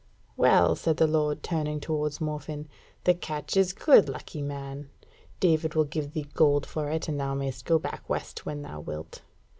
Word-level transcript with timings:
"Well," 0.35 0.75
said 0.75 0.97
the 0.97 1.05
lord, 1.05 1.43
turning 1.43 1.79
towards 1.79 2.19
Morfinn, 2.19 2.65
"the 3.03 3.13
catch 3.13 3.55
is 3.55 3.71
good, 3.71 4.09
lucky 4.09 4.41
man: 4.41 4.89
David 5.39 5.75
will 5.75 5.83
give 5.85 6.13
thee 6.13 6.25
gold 6.33 6.65
for 6.65 6.89
it, 6.89 7.07
and 7.07 7.19
thou 7.19 7.35
mayst 7.35 7.65
go 7.65 7.77
back 7.77 8.09
west 8.09 8.43
when 8.43 8.63
thou 8.63 8.79
wilt. 8.79 9.21